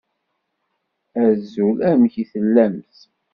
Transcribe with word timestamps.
Azul! 1.25 1.77
Amek 1.89 2.13
i 2.21 2.23
tellamt? 2.31 2.95